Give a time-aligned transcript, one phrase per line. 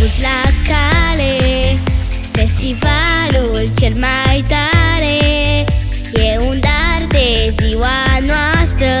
[0.00, 1.78] pus la cale.
[2.32, 5.64] Festivalul cel mai tare
[6.12, 8.92] E un dar de ziua noastră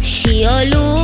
[0.00, 0.97] Și o lume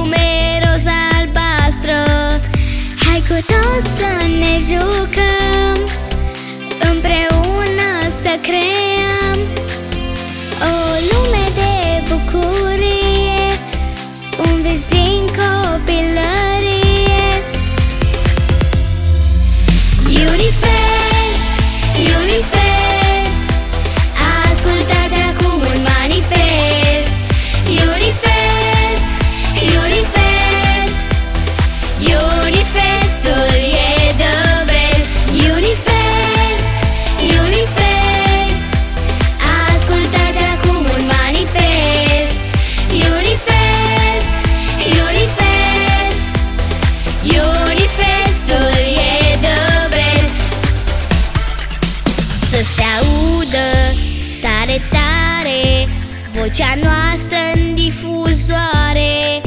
[56.44, 59.40] Vocea noastră în difuzoare.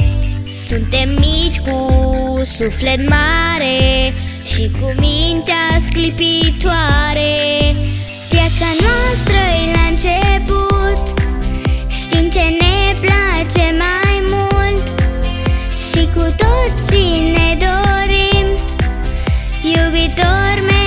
[0.68, 1.92] Suntem mici cu
[2.44, 4.12] suflet mare
[4.44, 7.34] Și cu mintea sclipitoare.
[8.30, 11.20] Viața noastră e la început
[11.88, 14.88] Știm ce ne place mai mult
[15.90, 18.46] Și cu toții ne dorim.
[19.62, 20.77] Iubitor meu